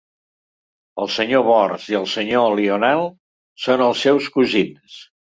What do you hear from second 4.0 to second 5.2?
seus cosins.